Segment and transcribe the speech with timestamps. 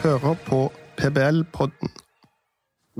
[0.00, 0.60] hører på
[0.96, 1.90] PBL-podden.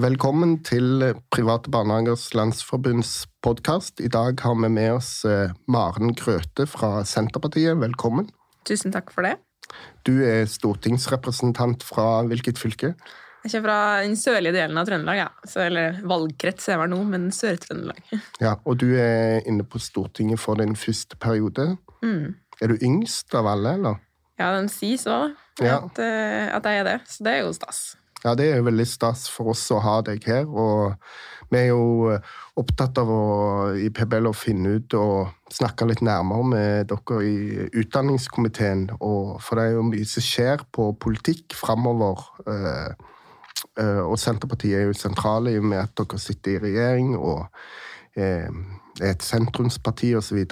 [0.00, 4.00] Velkommen til Private barnehagers landsforbunds podkast.
[4.00, 7.78] I dag har vi med oss eh, Maren Grøthe fra Senterpartiet.
[7.80, 8.28] Velkommen.
[8.68, 9.38] Tusen takk for det.
[10.04, 12.94] Du er stortingsrepresentant fra hvilket fylke?
[13.44, 15.22] Jeg kommer fra den sørlige delen av Trøndelag.
[15.22, 15.28] ja.
[15.48, 18.04] Så, eller valgkrets er jeg nå, men Sør-Trøndelag.
[18.44, 21.72] Ja, Og du er inne på Stortinget for din første periode.
[22.04, 22.36] Mm.
[22.60, 24.00] Er du yngst av alle, eller?
[24.40, 25.16] Ja, den sier så,
[25.60, 25.82] Ja.
[25.84, 26.98] at, eh, at jeg er det.
[27.12, 27.80] Så det er jo stas.
[28.24, 30.44] Ja, det er jo veldig stas for oss å ha deg her.
[30.48, 30.94] Og
[31.52, 32.20] vi er jo eh,
[32.60, 33.20] opptatt av å,
[33.76, 38.86] i PBL å finne ut og snakke litt nærmere med dere i utdanningskomiteen.
[39.00, 42.24] Og, for det er jo mye som skjer på politikk framover.
[42.48, 43.06] eh,
[44.08, 47.46] Og Senterpartiet er jo sentrale i og med at dere sitter i regjering og
[48.16, 48.48] er
[49.04, 50.44] et sentrumsparti osv.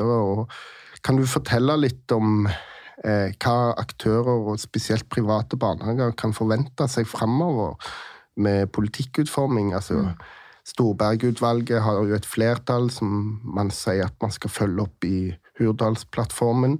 [1.05, 2.47] Kan du fortelle litt om
[3.05, 7.77] hva aktører, og spesielt private barnehager, kan forvente seg framover
[8.37, 9.71] med politikkutforming?
[9.79, 10.01] Altså,
[10.69, 16.77] Storberget-utvalget har jo et flertall som man sier at man skal følge opp i Hurdalsplattformen.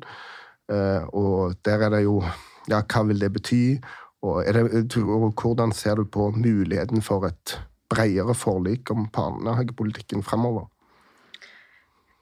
[0.69, 2.21] Eh, og der er det jo
[2.69, 3.79] Ja, hva vil det bety?
[4.21, 7.55] Og, det, og hvordan ser du på muligheten for et
[7.89, 10.67] bredere forlik om barnehagepolitikken framover?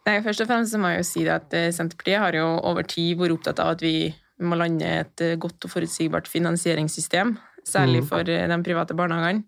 [0.06, 2.46] Nei, først og fremst så må jeg jo si det at eh, Senterpartiet har jo
[2.68, 4.12] over tid vært opptatt av at vi
[4.46, 7.34] må lande et eh, godt og forutsigbart finansieringssystem,
[7.66, 8.08] særlig Mm.
[8.12, 9.42] for eh, de private barnehagene.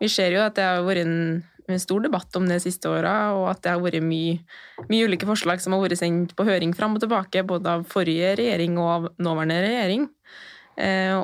[0.00, 2.88] Vi ser jo at det har vært en, en stor debatt om det de siste
[2.88, 4.38] åra, og at det har vært mye,
[4.88, 8.32] mye ulike forslag som har vært sendt på høring fram og tilbake, både av forrige
[8.40, 10.08] regjering og av nåværende regjering.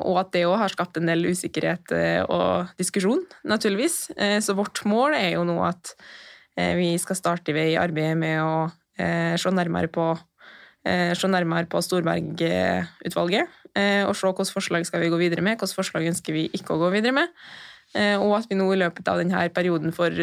[0.05, 1.89] Og at det òg har skapt en del usikkerhet
[2.29, 3.95] og diskusjon, naturligvis.
[4.45, 5.95] Så vårt mål er jo nå at
[6.57, 8.53] vi skal starte i arbeidet med å
[8.97, 10.09] eh, se nærmere på
[10.87, 15.57] eh, se nærmere på Storberget-utvalget, eh, og se hvilke forslag skal vi gå videre med,
[15.57, 17.33] hvilke forslag ønsker vi ikke å gå videre med,
[17.95, 20.17] eh, og at vi nå i løpet av denne perioden får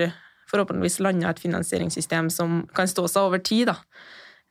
[0.50, 3.73] forhåpentligvis landa et finansieringssystem som kan stå seg over tid.
[3.73, 3.78] da.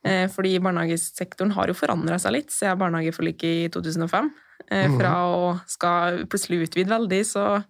[0.03, 4.31] Eh, Fordi barnehagesektoren har jo forandra seg litt siden barnehageforliket i 2005.
[4.69, 7.63] Eh, Fra å skal plutselig utvide veldig, så, eh,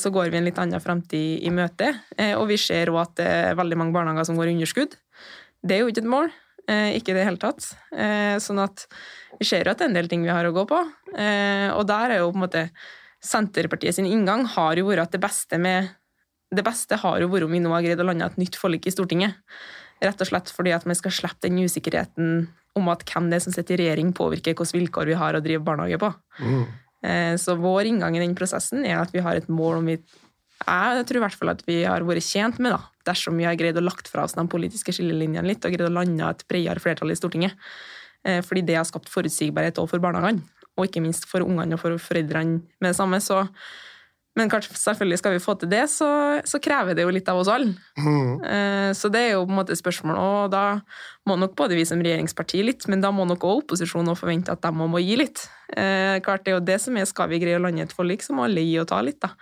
[0.00, 1.92] så går vi en litt annen fremtid i møte.
[2.18, 4.96] Eh, Og vi ser òg at det er veldig mange barnehager som går i underskudd.
[5.62, 6.30] Det er jo ikke et mål.
[6.68, 7.70] eh, Ikke i det hele tatt.
[7.92, 8.86] Eh, Sånn at
[9.38, 10.80] vi ser jo at det er en del ting vi har å gå på.
[11.16, 12.70] Eh, Og der er jo på en måte
[13.20, 15.88] Senterpartiet sin inngang har jo vært at det beste med
[16.54, 18.86] det beste har jo vært om vi nå har greid å lande et nytt forlik
[18.86, 19.34] i Stortinget.
[20.00, 22.46] Rett og slett fordi at man skal slippe den usikkerheten
[22.78, 25.42] om at hvem det er som sitter i regjering, påvirker hvilke vilkår vi har å
[25.42, 26.12] drive barnehage på.
[26.40, 26.64] Mm.
[27.04, 29.98] Eh, Så vår inngang i den prosessen er at vi har et mål om vi
[30.66, 33.54] Jeg tror i hvert fall at vi har vært tjent med, da, dersom vi har
[33.54, 36.82] greid å lagt fra oss de politiske skillelinjene litt og greid å lande et bredere
[36.82, 37.54] flertall i Stortinget.
[38.26, 40.42] Eh, Fordi det har skapt forutsigbarhet også for barnehagene,
[40.76, 43.22] og ikke minst for ungene og for foreldrene med det samme.
[43.22, 43.46] Så
[44.36, 46.08] men kanskje, selvfølgelig skal vi få til det, så,
[46.46, 47.72] så krever det jo litt av oss alle.
[47.98, 48.44] Mm.
[48.44, 50.80] Eh, Så det er jo på en måte et spørsmål, og da
[51.26, 54.62] må nok både vi som regjeringsparti litt, men da må nok også opposisjonen forvente at
[54.62, 55.48] de må, må gi litt.
[55.74, 58.22] Eh, klart Det er jo det som er, skal vi greie å lande et forlik,
[58.22, 59.32] så må alle gi og ta litt, da.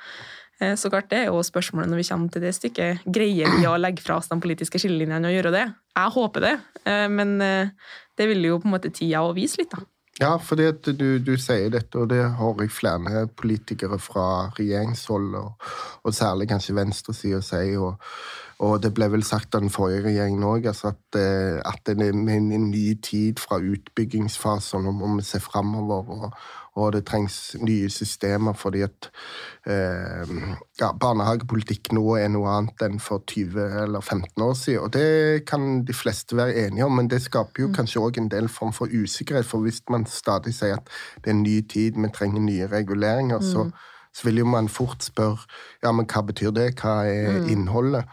[0.60, 3.04] Eh, Så klart det er jo spørsmålet når vi kommer til det stykket.
[3.04, 5.66] Greier vi å legge fra oss de politiske skillelinjene og gjøre det?
[5.96, 6.54] Jeg håper det,
[6.86, 7.68] eh, men eh,
[8.16, 9.84] det vil jo på en måte tida å vise litt, da.
[10.16, 15.66] Ja, at du, du sier dette, og det har jeg flere politikere fra regjeringshold, og,
[16.08, 18.00] og særlig kanskje venstresida sier, og,
[18.64, 21.98] og det ble vel sagt av den forrige regjeringen òg, altså at, eh, at det
[22.00, 26.40] er en, en ny tid fra utbyggingsfasen, og må vi se framover, og,
[26.76, 29.08] og det trengs nye systemer, fordi at
[29.66, 30.32] eh,
[30.80, 35.46] ja, barnehagepolitikk nå er noe annet enn for 20 eller 15 år siden, og det
[35.48, 38.74] kan de fleste være enige om, men det skaper jo kanskje òg en del form
[38.76, 40.92] for usikkerhet, for hvis man stadig sier at
[41.24, 43.70] det er en ny tid, vi trenger nye reguleringer, så,
[44.12, 45.48] så vil jo man fort spørre
[45.82, 48.04] ja, men hva betyr det, hva er innholdet?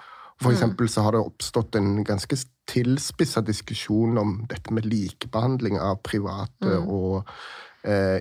[0.44, 2.36] For eksempel så har det oppstått en ganske
[2.68, 7.30] tilspissa diskusjon om dette med likebehandling av private og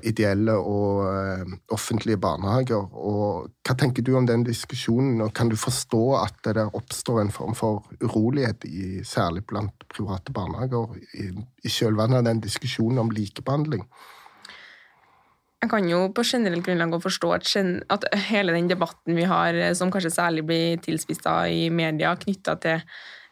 [0.03, 2.89] ideelle og eh, offentlige barnehager.
[2.99, 7.31] Og hva tenker du om den diskusjonen, og kan du forstå at det oppstår en
[7.35, 11.31] form for urolighet, i, særlig blant private barnehager, i,
[11.63, 13.87] i kjølvannet av den diskusjonen om likebehandling?
[15.63, 17.51] Jeg kan jo på generelt grunnlag forstå at,
[17.95, 22.57] at hele den debatten vi har, eh, som kanskje særlig blir tilspissa i media, knytta
[22.59, 22.83] til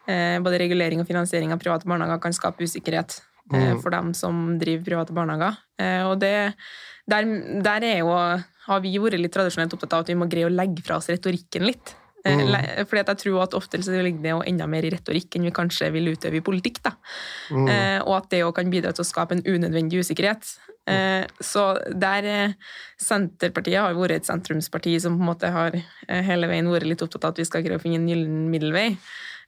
[0.06, 3.18] eh, både regulering og finansiering av private barnehager, kan skape usikkerhet
[3.56, 5.58] eh, for dem som driver private barnehager.
[5.80, 6.34] Eh, og det,
[7.10, 7.30] der,
[7.64, 8.12] der er jo,
[8.66, 11.10] har vi vært litt tradisjonelt opptatt av at vi må greie å legge fra oss
[11.12, 11.94] retorikken litt.
[12.24, 12.86] Eh, mm.
[12.88, 15.90] Fordi jeg tror at ofte så ligger det enda mer i retorikk enn vi kanskje
[15.94, 16.82] vil utøve i politikk.
[16.84, 16.94] da.
[17.50, 17.68] Mm.
[17.68, 20.52] Eh, og at det òg kan bidra til å skape en unødvendig usikkerhet.
[20.90, 22.54] Eh, så der eh,
[23.00, 25.76] Senterpartiet har vært et sentrumsparti som på en måte har
[26.08, 28.88] hele veien vært litt opptatt av at vi skal greie å finne en gyllen middelvei.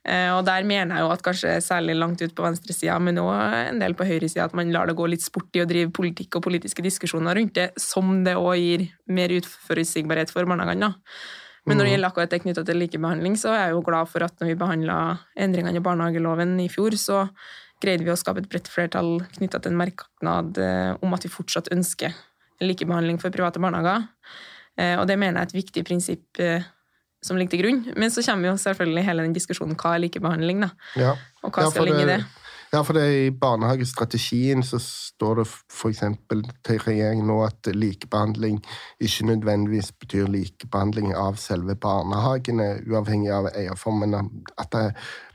[0.02, 3.36] Og der mener jeg jo at kanskje særlig langt ut på venstresida, men òg
[3.68, 6.40] en del på høyresida, at man lar det gå litt sport i å drive politikk
[6.40, 10.90] og politiske diskusjoner rundt det, som det òg gir mer utforutsigbarhet for barnehagene.
[11.66, 11.94] Men når det mm.
[11.94, 14.58] gjelder akkurat det knytta til likebehandling, så er jeg jo glad for at når vi
[14.58, 14.96] behandla
[15.46, 17.22] endringene i barnehageloven i fjor, så
[17.82, 21.30] greide vi å skape et bredt flertall knytta til en merknad eh, om at vi
[21.30, 22.14] fortsatt ønsker
[22.62, 24.08] likebehandling for private barnehager.
[24.78, 26.66] Eh, og det mener jeg er et viktig prinsipp eh,
[27.22, 27.82] som ligger til grunn.
[27.96, 30.70] Men så kommer jo selvfølgelig hele den diskusjonen hva er likebehandling, da?
[30.98, 31.16] Ja.
[31.42, 32.22] Og hva ja, skal ligge i det?
[32.72, 35.98] Ja, for det i barnehagestrategien så står det f.eks.
[36.64, 38.62] til regjeringen nå at likebehandling
[38.96, 44.16] ikke nødvendigvis betyr likebehandling av selve barnehagene, uavhengig av eierform, men
[44.56, 44.86] at det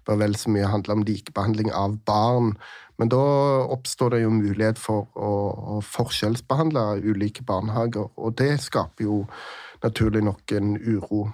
[0.10, 2.56] bør vel så mye handle om likebehandling av barn.
[2.98, 3.22] Men da
[3.70, 5.34] oppstår det jo mulighet for å,
[5.78, 9.26] å forskjellsbehandle ulike barnehager, og det skaper jo
[9.86, 11.28] naturlig nok en uro.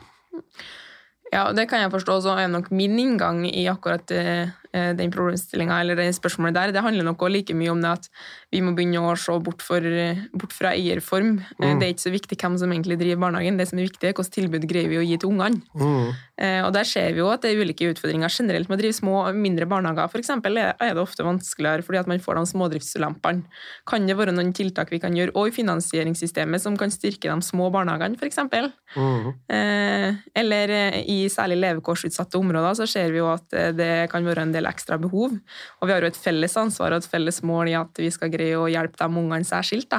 [1.33, 2.19] Ja, det kan jeg forstå.
[2.21, 6.71] Så er nok min inngang i akkurat det eh, den problemstillinga eller det spørsmålet der.
[6.73, 8.07] Det handler nok òg like mye om det at
[8.53, 9.85] vi må begynne å se bort, for,
[10.37, 11.39] bort fra eierform.
[11.57, 11.79] Eh, mm.
[11.79, 14.13] Det er ikke så viktig hvem som egentlig driver barnehagen, det som er viktig, er
[14.13, 15.61] hvilket tilbud greier vi å gi til ungene.
[15.73, 16.11] Mm.
[16.43, 18.97] Eh, og der ser vi jo at det er ulike utfordringer generelt med å drive
[18.97, 20.11] små, mindre barnehager.
[20.13, 23.61] For eksempel er det ofte vanskeligere fordi at man får de smådriftsulempene.
[23.89, 27.45] Kan det være noen tiltak vi kan gjøre, og i finansieringssystemet, som kan styrke de
[27.45, 28.41] små barnehagene, f.eks.?
[28.93, 29.33] Mm.
[30.37, 30.71] Eller
[31.09, 34.71] i særlig levekårsutsatte områder så ser vi jo at det kan være en del del
[34.71, 35.35] ekstra behov.
[35.79, 38.31] Og vi har jo et felles ansvar og et felles mål i at vi skal
[38.33, 39.93] greie å hjelpe de ungene særskilt.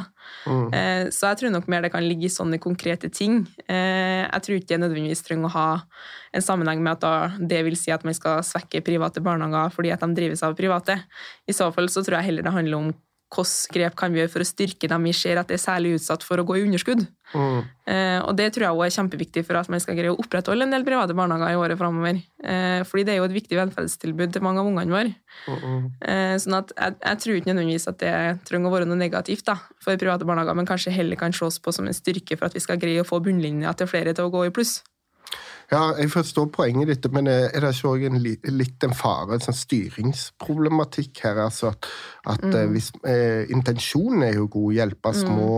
[0.49, 0.67] Mm.
[0.75, 3.43] Eh, så jeg tror nok mer det kan ligge i sånne konkrete ting.
[3.69, 5.69] Eh, jeg tror ikke det nødvendigvis trenger å ha
[6.35, 9.93] en sammenheng med at da, det vil si at man skal svekke private barnehager fordi
[9.95, 10.99] at de drives av private.
[11.47, 12.95] I så fall så tror jeg heller det handler om
[13.35, 15.99] hvilke grep kan vi gjøre for å styrke dem vi ser at det er særlig
[15.99, 17.05] utsatt for å gå i underskudd.
[17.35, 17.65] Mm.
[17.91, 20.67] Eh, og det tror jeg også er kjempeviktig for at man skal greie å opprettholde
[20.67, 22.21] en del private barnehager i året framover.
[22.45, 25.15] Eh, fordi det er jo et viktig velferdstilbud til mange av ungene våre.
[25.51, 25.91] Mm.
[25.99, 28.15] Eh, sånn at jeg, jeg, tror ikke nødvendigvis at det
[28.49, 31.75] trenger å være noe negativt da, for private barnehager, men kanskje heller kan ses på
[31.75, 34.35] som en styrke for at vi skal greie å få bunnlinja til flere til å
[34.35, 34.79] gå i pluss.
[35.73, 38.05] Ja, jeg forstår poenget ditt, men er det ikke òg
[38.53, 41.41] litt en fare, en sånn styringsproblematikk her?
[41.47, 41.89] altså At,
[42.37, 42.75] at mm.
[42.75, 45.21] hvis, eh, intensjonen er jo god, hjelpe mm.
[45.25, 45.51] små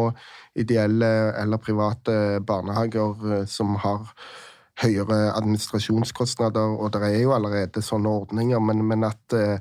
[0.56, 2.16] ideelle eller private
[2.46, 4.06] barnehager eh, som har
[4.82, 9.56] høyere administrasjonskostnader, og det er jo allerede sånne ordninger, men, men at, eh,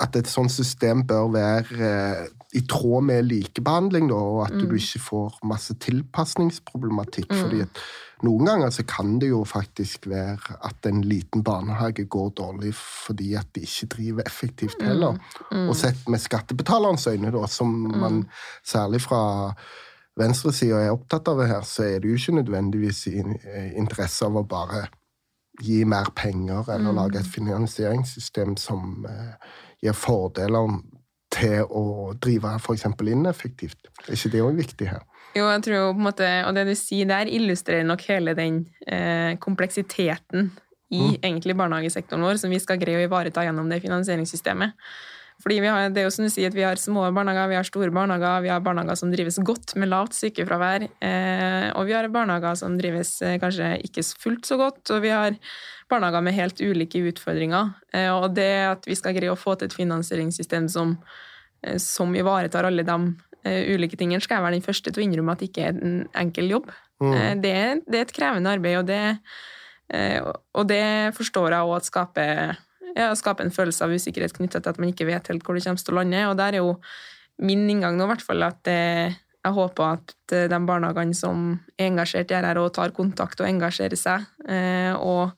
[0.00, 2.22] at, et sånt system bør være eh,
[2.56, 4.64] i tråd med likebehandling, da, og at mm.
[4.64, 7.30] du ikke får masse tilpasningsproblematikk.
[7.30, 7.42] Mm.
[7.42, 7.84] fordi at
[8.22, 13.34] noen ganger så kan det jo faktisk være at en liten barnehage går dårlig fordi
[13.34, 14.86] at de ikke driver effektivt mm.
[14.86, 15.18] heller.
[15.50, 15.68] Mm.
[15.68, 17.98] Og sett med skattebetalerens øyne, da, som mm.
[18.00, 18.24] man
[18.64, 19.22] særlig fra
[20.16, 23.16] venstresida er opptatt av det her, så er det jo ikke nødvendigvis i
[23.74, 24.86] interesse av å bare
[25.62, 26.98] gi mer penger eller mm.
[26.98, 29.34] lage et finansieringssystem som uh,
[29.82, 30.78] gir fordeler
[31.34, 32.86] til å drive f.eks.
[33.10, 33.90] ineffektivt.
[34.06, 35.02] Er ikke det òg viktig her?
[35.34, 38.36] Jo, jeg tror jo på en måte, og det du sier der, illustrerer nok hele
[38.38, 40.52] den eh, kompleksiteten
[40.94, 41.16] i mm.
[41.24, 44.78] egentlig barnehagesektoren vår som vi skal greie å ivareta gjennom det finansieringssystemet.
[45.42, 47.58] Fordi vi har, det er jo som du sier, at vi har små barnehager, vi
[47.58, 51.96] har store barnehager, vi har barnehager som drives godt med lavt sykefravær, eh, og vi
[51.96, 55.34] har barnehager som drives eh, kanskje ikke fullt så godt, og vi har
[55.90, 57.74] barnehager med helt ulike utfordringer.
[57.92, 60.96] Eh, og det at vi skal greie å få til et finansieringssystem som,
[61.66, 65.04] eh, som ivaretar alle de uh, ulike tingene, skal jeg være den første til å
[65.04, 66.70] innrømme at det ikke er en enkel jobb.
[67.02, 67.10] Mm.
[67.10, 69.00] Uh, det, er, det, er, et krevende arbeid, og det,
[69.94, 70.84] uh, og det
[71.16, 72.62] forstår jeg òg at skaper,
[72.94, 75.66] ja, skape en følelse av usikkerhet knytta til at man ikke vet helt hvor det
[75.66, 76.24] kommer til å lande.
[76.30, 76.78] Og der er jo
[77.44, 80.14] min inngang nå, i hvert fall, at jeg håper at
[80.48, 84.28] de barnehagene som er engasjert i dette, og tar kontakt og engasjerer seg,
[85.02, 85.34] og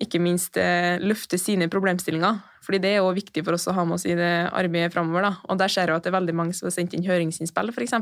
[0.00, 0.56] ikke minst
[1.02, 2.40] løfte sine problemstillinger.
[2.62, 5.26] Fordi det er jo viktig for oss å ha med oss i det arbeidet framover.
[5.50, 7.96] Og der ser jeg at det er veldig mange som har sendt inn høringsinnspill, f.eks.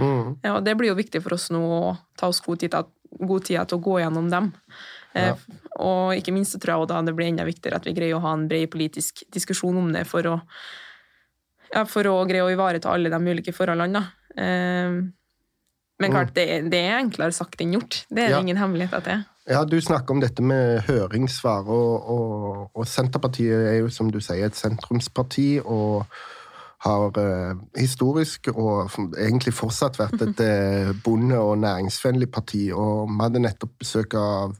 [0.00, 0.40] Mm.
[0.42, 3.46] Ja, og det blir jo viktig for oss nå å ta oss god tid, god
[3.46, 4.50] tid til å gå gjennom dem.
[5.14, 5.30] Ja.
[5.30, 5.46] Eh,
[5.78, 8.24] og ikke minst så tror jeg da det blir enda viktigere at vi greier å
[8.24, 10.36] ha en bred politisk diskusjon om det for å,
[11.70, 14.02] ja, for å greie å ivareta alle de ulike forholdene.
[14.34, 14.42] Da.
[16.00, 16.34] Men klart, mm.
[16.38, 18.04] det, det, er enklere sagt enn gjort.
[18.08, 18.40] Det er ja.
[18.40, 19.22] ingen hemmelighet at det er.
[19.50, 24.20] Ja, Du snakker om dette med høringssvar, og, og, og, Senterpartiet er jo som du
[24.22, 25.60] sier et sentrumsparti.
[25.64, 26.06] og
[26.80, 32.70] har eh, historisk og egentlig fortsatt vært et eh, bonde- og næringsvennlig parti.
[32.72, 34.54] og Vi hadde nettopp besøk av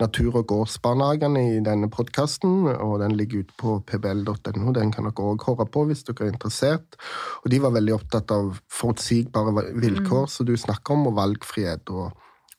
[0.00, 4.72] natur- og gårdsbarnehagene i denne podkasten, og den ligger ute på pbl.no.
[4.74, 6.98] Den kan dere òg høre på hvis dere er interessert.
[7.44, 10.32] Og de var veldig opptatt av forutsigbare vilkår, mm.
[10.34, 11.90] som du snakker om, og valgfrihet.
[11.90, 12.12] og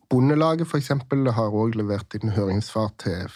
[0.09, 3.27] Bondelaget for eksempel, har òg levert inn høringssvar til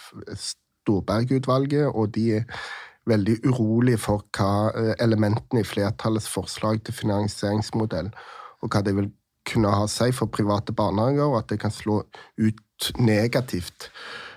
[0.46, 2.62] Storberget-utvalget, og de er
[3.10, 8.12] veldig urolige for hva eh, elementene i flertallets forslag til finansieringsmodell,
[8.60, 9.10] og hva det vil
[9.48, 12.02] kunne ha å si for private barnehager, og at det kan slå
[12.38, 12.60] ut
[12.98, 13.90] negativt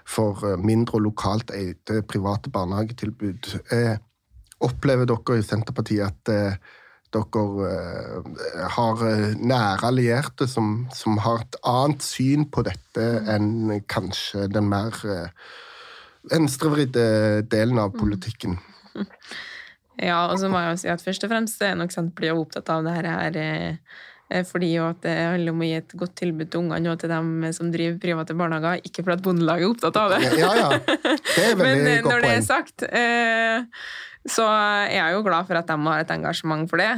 [0.07, 3.51] for eh, mindre og lokalt eide private barnehagetilbud.
[3.75, 3.95] Eh,
[4.63, 6.61] opplever dere i Senterpartiet at
[7.13, 7.41] dere
[8.73, 9.01] har
[9.35, 14.95] nære allierte som, som, har et annet syn på dette enn kanskje den mer
[16.31, 18.55] venstrevridde delen av politikken.
[20.01, 22.71] Ja, og så må jeg jo si at først og fremst er nok Senterpartiet opptatt
[22.73, 23.99] av det her eh,
[24.49, 27.11] fordi jo at det handler om å gi et godt tilbud til ungene og til
[27.11, 30.31] dem som driver private barnehager, ikke fordi at Bondelaget er opptatt av det.
[30.39, 30.71] Ja, ja.
[30.79, 33.85] Det er Men eh, når det er sagt, eh,
[34.23, 36.89] så er jeg jo glad for at de har et engasjement for det.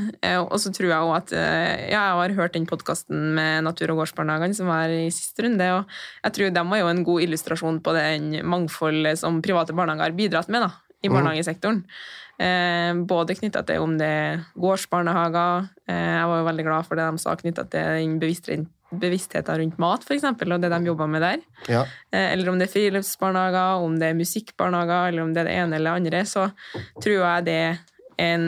[0.45, 4.03] Og så tror jeg òg at ja, jeg har hørt den podkasten med Natur- og
[4.03, 7.81] gårdsbarnehagene som var i siste runde, og jeg tror de var jo en god illustrasjon
[7.81, 10.67] på den mangfoldet som private barnehager har bidratt med.
[10.67, 11.17] da i mm.
[11.19, 11.83] barnehagesektoren.
[12.35, 16.99] Eh, både knytta til om det er gårdsbarnehager eh, Jeg var jo veldig glad for
[16.99, 18.65] det de sa knytta til den
[18.99, 21.45] bevisstheten rundt mat, f.eks., og det de jobber med der.
[21.71, 21.85] Ja.
[22.11, 25.55] Eh, eller om det er friluftsbarnehager, om det er musikkbarnehager, eller om det er det
[25.61, 26.49] ene eller det andre, så
[26.99, 27.79] tror jeg det er
[28.25, 28.45] en,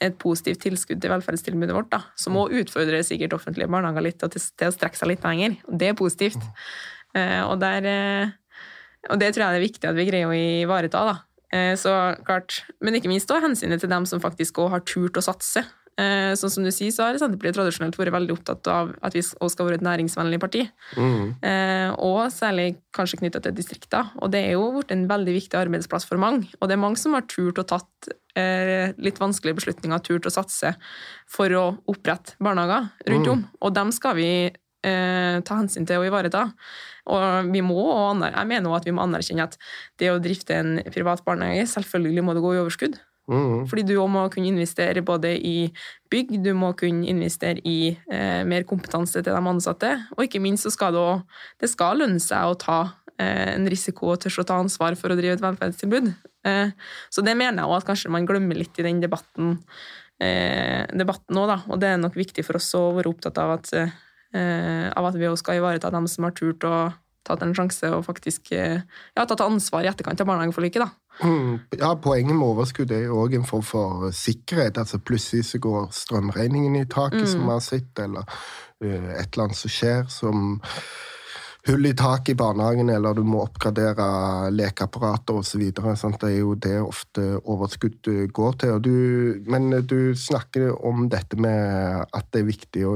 [0.00, 4.44] et positivt tilskudd til velferdstilbudet vårt, da, som må utfordre sikkert offentlige barnehager litt til,
[4.60, 5.56] til å strekke seg litt lenger.
[5.72, 6.40] Og det er positivt.
[7.16, 7.48] Mm.
[7.48, 7.90] Og, der,
[9.10, 11.04] og det tror jeg det er viktig at vi greier å ivareta.
[11.10, 11.18] da.
[11.50, 15.18] Eh, så klart, Men ikke minst da, hensynet til dem som faktisk også har turt
[15.18, 15.64] å satse.
[16.00, 19.20] Eh, sånn som du sier, så har Senterpartiet tradisjonelt vært veldig opptatt av at vi
[19.26, 20.62] skal være et næringsvennlig parti.
[20.96, 21.34] Mm.
[21.44, 24.14] Eh, og særlig kanskje knytta til distrikter.
[24.22, 26.48] Og det er jo blitt en veldig viktig arbeidsplass for mange.
[26.60, 30.70] Og det er mange som har turt å tatt litt vanskelige beslutninger, turt å satse
[31.28, 33.32] for å opprette barnehager rundt mm.
[33.32, 33.42] om.
[33.66, 34.30] Og dem skal vi
[34.86, 36.46] ta hensyn til og ivareta.
[37.10, 37.82] Og vi må,
[38.22, 39.56] jeg mener også at vi må anerkjenne at
[40.00, 43.00] det å drifte en privat barnehage, selvfølgelig må det gå i overskudd.
[43.30, 43.66] Mm.
[43.70, 45.68] Fordi du må kunne investere både i
[46.10, 50.66] bygg, du må kunne investere i eh, mer kompetanse til de ansatte, og ikke minst
[50.66, 52.80] så skal det, også, det skal lønne seg å ta
[53.20, 56.10] eh, en risiko og tørre å ta ansvar for å drive et velferdstilbud.
[56.50, 56.74] Eh,
[57.12, 59.60] så det mener jeg også at kanskje man glemmer litt i den debatten,
[60.18, 61.60] eh, debatten da.
[61.70, 63.90] Og det er nok viktig for oss å være opptatt av at Eh,
[64.30, 66.74] av at vi også skal ivareta dem som har turt å
[67.26, 68.80] tatt en sjanse og faktisk eh,
[69.16, 70.84] ja, tatt ansvar i etterkant av barnehageforliket.
[70.84, 71.26] da.
[71.26, 74.78] Mm, ja, Poenget med overskudd er jo òg en form for sikkerhet.
[74.80, 77.30] altså Plutselig så går strømregningen i taket, mm.
[77.34, 80.60] som vi har sett, eller uh, et eller annet som skjer som
[81.68, 85.66] hull i taket i barnehagen, eller du må oppgradere lekeapparater osv.
[85.74, 88.78] Det er jo det ofte overskudd går til.
[88.84, 88.94] Du,
[89.50, 92.86] men du snakker om dette med at det er viktig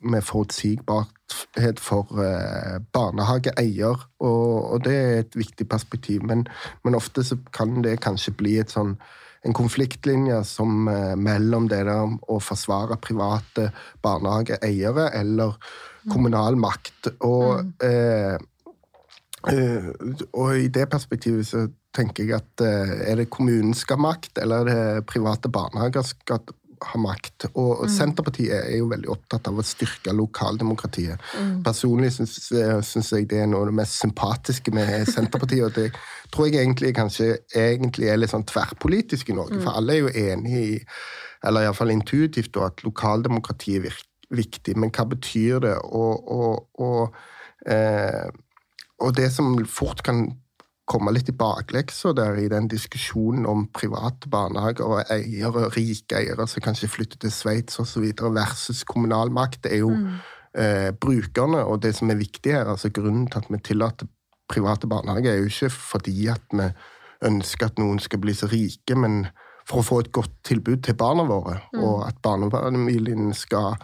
[0.00, 6.24] med forutsigbarhet for eh, barnehageeier, og, og, det er et viktig perspektiv.
[6.24, 6.46] Men,
[6.84, 8.96] men ofte så kan det kanskje bli et sånn
[9.44, 13.68] en konfliktlinje som eh, mellom det der å forsvare private
[14.04, 15.58] barnehageeiere eller
[16.10, 17.12] kommunal makt.
[17.20, 17.72] Og, mm.
[17.88, 18.34] eh,
[19.52, 19.88] eh,
[20.32, 24.42] og i det perspektivet så tenker jeg at eh, er det kommunen skal ha makt,
[24.42, 24.70] eller er
[25.00, 26.44] det private barnehager skal
[26.84, 27.48] ha makt.
[27.54, 27.90] Og mm.
[27.92, 31.22] Senterpartiet er jo veldig opptatt av å styrke lokaldemokratiet.
[31.40, 31.58] Mm.
[31.66, 35.64] Personlig syns jeg det er noe av det mest sympatiske med Senterpartiet.
[35.68, 35.90] og det
[36.34, 39.66] tror jeg egentlig kanskje egentlig er litt sånn tverrpolitisk i Norge, mm.
[39.66, 40.74] for alle er jo enig i,
[41.44, 45.76] eller iallfall intuitivt, at lokaldemokratiet virker viktig, men hva betyr det?
[45.84, 47.18] Og, og, og,
[47.66, 48.28] eh,
[49.02, 50.26] og det som fort kan
[50.84, 56.46] komme litt i bakleksa der i den diskusjonen om private barnehager og eiere, rike eiere
[56.50, 60.10] som kanskje flytter til Sveits osv., versus kommunal makt, er jo mm.
[60.60, 61.64] eh, brukerne.
[61.64, 64.10] Og det som er viktig her, altså grunnen til at vi tillater
[64.50, 66.68] private barnehager, er jo ikke fordi at vi
[67.24, 69.24] ønsker at noen skal bli så rike, men
[69.64, 71.80] for å få et godt tilbud til barna våre, mm.
[71.80, 73.78] og at barnefamilien skal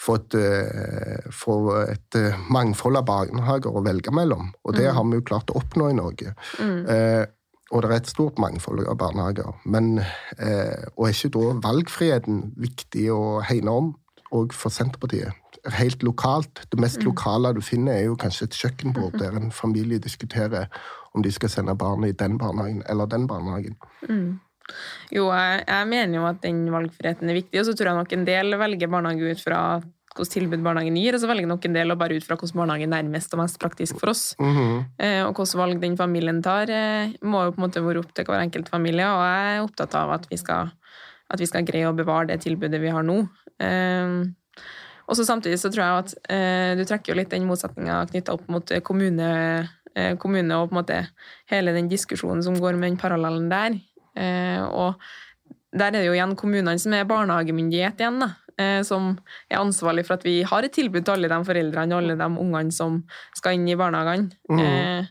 [0.00, 4.52] få et, eh, et, eh, mangfold av barnehager å velge mellom.
[4.64, 4.94] Og det mm.
[4.94, 6.34] har vi jo klart å oppnå i Norge.
[6.58, 6.86] Mm.
[6.88, 7.26] Eh,
[7.72, 9.54] og det er et stort mangfold av barnehager.
[9.64, 13.88] Men, og er ikke da valgfriheten viktig å hegne om,
[14.36, 15.32] òg for Senterpartiet?
[15.72, 16.66] Helt lokalt.
[16.70, 17.06] Det mest mm.
[17.08, 20.68] lokale du finner, er jo kanskje et kjøkkenbord der en familie diskuterer
[21.16, 23.78] om de skal sende barnet i den barnehagen eller den barnehagen.
[24.08, 24.38] Mm.
[25.12, 28.16] Jo, jeg, jeg, mener jo at den valgfriheten er viktig, og så tror jeg nok
[28.16, 29.60] en del velger barnehage ut fra
[30.14, 32.60] hvilket tilbud barnehagen gir, og så velger nok en del å bare ut fra hvordan
[32.60, 34.36] barnehagen er nærmest og mest praktisk for oss.
[34.38, 34.84] Mhm.
[34.98, 38.14] Eh, og hvilke valg den familien tar, eh, må jo på en måte være opp
[38.14, 40.70] til hver enkelt familie, og jeg er opptatt av at vi skal,
[41.30, 43.28] at vi skal greie å bevare det tilbudet vi har nå.
[43.58, 44.24] Eh,
[45.06, 48.32] og så Samtidig så tror jeg at eh, du trekker jo litt den motsetninga knytta
[48.32, 49.68] opp mot kommune,
[50.18, 51.08] kommune og på en måte
[51.46, 53.76] hele den diskusjonen som går med den parallellen der.
[54.16, 54.94] Eh, og
[55.74, 58.34] der er det jo igjen kommunene som er barnehagemyndighet igjen, da.
[58.54, 59.16] Eh, som
[59.50, 62.28] er ansvarlig for at vi har et tilbud til alle de foreldrene og alle de
[62.38, 63.00] ungene som
[63.34, 64.30] skal inn i barnehagene.
[64.46, 64.60] Mm.
[64.62, 65.08] Eh,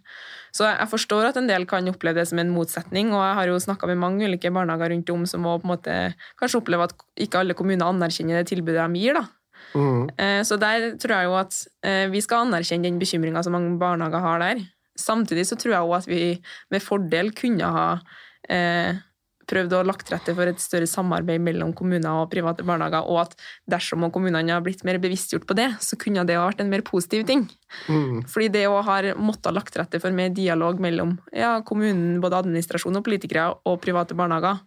[0.55, 3.51] så jeg forstår at en del kan oppleve det som en motsetning, og jeg har
[3.51, 5.97] jo snakka med mange ulike barnehager rundt om som på en måte
[6.39, 6.95] kanskje oppleve at
[7.25, 9.19] ikke alle kommuner anerkjenner det tilbudet de gir.
[9.19, 9.25] da.
[9.73, 14.21] Eh, Så der tror jeg jo at vi skal anerkjenne den bekymringa som mange barnehager
[14.21, 14.61] har der.
[14.95, 16.41] Samtidig så tror jeg òg at vi
[16.71, 17.87] med fordel kunne ha
[18.51, 19.01] eh,
[19.49, 23.25] prøvd å lagt til rette for et større samarbeid mellom kommuner og private barnehager, og
[23.25, 23.35] at
[23.69, 26.83] dersom kommunene har blitt mer bevisstgjort på det, så kunne det ha vært en mer
[26.87, 27.45] positiv ting.
[27.91, 28.23] Mm.
[28.29, 32.43] Fordi det òg har måttet lagt til rette for mer dialog mellom ja, kommunen, både
[32.43, 34.63] administrasjon og politikere, og private barnehager.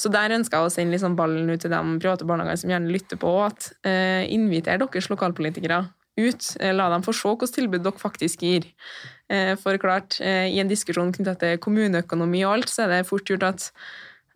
[0.00, 2.94] Så der ønsker jeg å sende liksom ballen ut til de private barnehagene som gjerne
[2.94, 5.84] lytter på, at eh, inviter deres lokalpolitikere
[6.18, 6.48] ut.
[6.58, 8.66] Eh, la dem få se hvilket tilbud dere faktisk gir.
[9.30, 13.06] Eh, for klart, eh, i en diskusjon knyttet til kommuneøkonomi og alt, så er det
[13.08, 13.70] fort gjort at,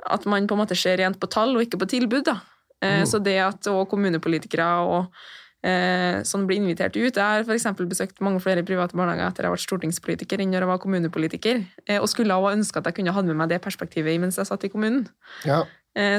[0.08, 2.24] at man på en måte ser rent på tall og ikke på tilbud.
[2.24, 2.40] da.
[2.82, 3.06] Eh, Mm.
[3.06, 5.12] Så det at òg kommunepolitikere og
[5.64, 7.16] eh, som blir invitert ut.
[7.16, 7.64] Jeg har f.eks.
[7.90, 11.98] besøkt mange flere private barnehager etter jeg ble stortingspolitiker enn når jeg var kommunepolitiker, eh,
[11.98, 14.64] og skulle også ønske at jeg kunne hatt med meg det perspektivet mens jeg satt
[14.64, 15.08] i kommunen.
[15.44, 15.64] Ja.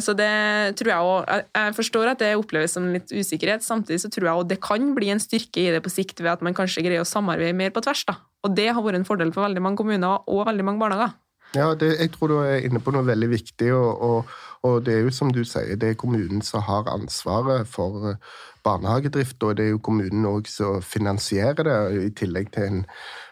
[0.03, 4.09] Så det tror jeg også, jeg- forstår at det oppleves som litt usikkerhet, samtidig så
[4.11, 6.53] tror jeg også det kan bli en styrke i det på sikt ved at man
[6.53, 8.03] kanskje greier å samarbeide mer på tvers.
[8.03, 8.15] da.
[8.43, 11.17] Og det har vært en fordel for veldig mange kommuner og veldig mange barnehager.
[11.55, 14.34] Ja, det, jeg tror du er inne på noe veldig viktig, og, og,
[14.67, 18.19] og det er jo som du sier, det er kommunen som har ansvaret for eh,
[18.63, 22.84] barnehagedrift, og det er jo kommunen òg som finansierer det, i tillegg til en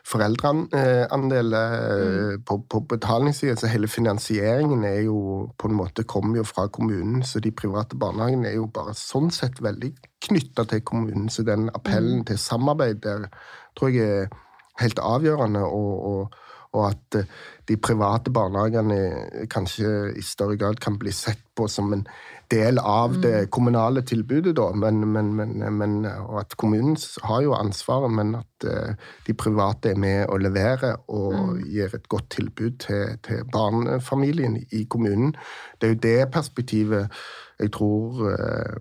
[0.08, 2.42] foreldreandel mm.
[2.48, 3.60] på, på betalingssiden.
[3.60, 8.00] Så hele finansieringen er jo på en måte kommer jo fra kommunen, så de private
[8.00, 9.93] barnehagene er jo bare sånn sett veldig
[10.26, 11.30] knytta til kommunen.
[11.30, 13.30] Så den appellen til samarbeid der
[13.78, 14.36] tror jeg er
[14.82, 15.63] helt avgjørende.
[15.66, 16.44] og, og
[16.76, 17.28] og at eh,
[17.68, 22.06] de private barnehagene kanskje i større grad kan bli sett på som en
[22.52, 24.70] del av det kommunale tilbudet, da.
[24.72, 26.96] Men, men, men, men, og at kommunen
[27.28, 28.94] har jo ansvaret, men at eh,
[29.28, 34.86] de private er med å levere og gir et godt tilbud til, til barnefamilien i
[34.90, 35.36] kommunen.
[35.76, 37.20] Det er jo det perspektivet
[37.60, 38.80] jeg tror eh,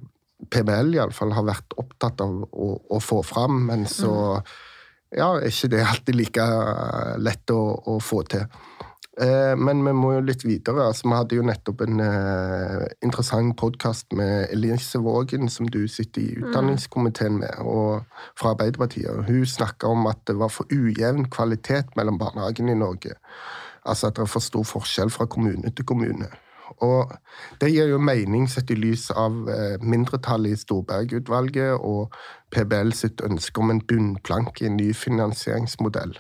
[0.53, 4.13] PBL iallfall har vært opptatt av å, å få fram, men så
[5.14, 6.47] ja, er ikke det alltid like
[7.23, 7.61] lett å,
[7.95, 8.47] å få til.
[9.21, 10.90] Eh, men vi må jo litt videre.
[10.90, 16.21] Altså, vi hadde jo nettopp en uh, interessant podkast med Elise Vågen, som du sitter
[16.21, 18.05] i utdanningskomiteen med, og
[18.37, 19.25] fra Arbeiderpartiet.
[19.29, 23.16] Hun snakka om at det var for ujevn kvalitet mellom barnehagene i Norge.
[23.87, 26.29] Altså at det er for stor forskjell fra kommune til kommune.
[26.85, 27.13] Og
[27.61, 32.15] det gir jo mening sett i lys av eh, mindretallet i Storberget-utvalget og
[32.55, 36.17] PBL sitt ønske om en bunnplanke i en ny finansieringsmodell.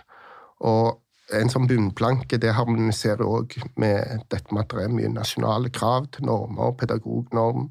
[0.66, 1.02] Og
[1.36, 6.06] en sånn bunnplanke det harmoniserer òg med dette med at det er mye nasjonale krav
[6.14, 7.66] til normer, pedagognorm,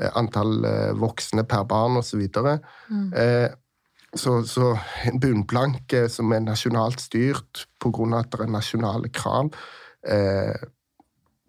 [0.00, 2.26] eh, antall eh, voksne per barn osv.
[4.16, 4.70] Så, så
[5.04, 8.06] en bunnplanke som er nasjonalt styrt pga.
[8.18, 9.50] at det er nasjonale krav,
[10.06, 10.56] eh,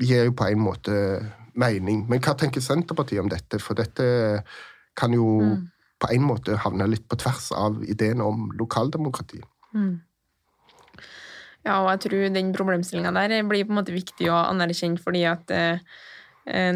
[0.02, 0.96] gir jo på en måte
[1.58, 2.06] mening.
[2.10, 3.60] Men hva tenker Senterpartiet om dette?
[3.64, 4.44] For dette
[4.98, 5.28] kan jo
[5.98, 9.42] på en måte havne litt på tvers av ideen om lokaldemokrati.
[11.66, 15.24] Ja, og jeg tror den problemstillinga der blir på en måte viktig å anerkjenne, fordi
[15.28, 15.82] at eh,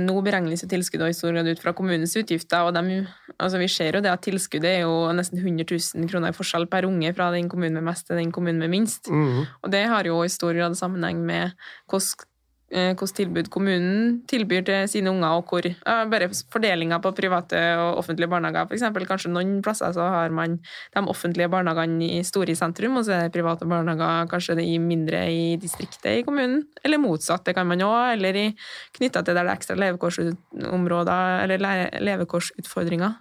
[0.01, 3.03] nå beregnes jo tilskuddet i stor grad ut fra kommunens utgifter, og de,
[3.37, 6.67] altså vi ser jo det at tilskuddet er jo nesten 100 000 kroner i forskjell
[6.71, 9.07] per unge fra den kommunen med mest til den kommunen med minst.
[9.07, 9.45] Mm.
[9.61, 11.55] Og det har jo i stor grad sammenheng med
[11.87, 12.27] hvordan
[12.71, 15.67] eh, hvordan tilbud kommunen tilbyr til sine unger, og hvor
[16.11, 18.71] bare fordelinga på private og offentlige barnehager.
[18.73, 20.57] Eksempel, kanskje noen plasser så har man
[20.95, 24.77] de offentlige barnehagene store i sentrum, og så er det private barnehager kanskje det i
[24.79, 26.63] mindre i distriktet i kommunen.
[26.83, 28.13] Eller motsatt, det kan man òg.
[28.15, 28.53] Eller
[28.97, 33.13] knytta til der det er ekstra levekårsområder, eller le- levekårsutfordringer.